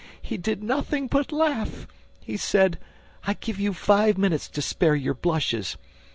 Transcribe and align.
He 0.19 0.35
did 0.35 0.63
nothing 0.63 1.05
but 1.05 1.31
laugh!... 1.31 1.85
He 2.21 2.35
said, 2.35 2.79
'I 3.25 3.35
give 3.35 3.59
you 3.59 3.71
five 3.71 4.17
minutes 4.17 4.47
to 4.49 4.59
spare 4.63 4.95
your 4.95 5.13
blushes! 5.13 5.77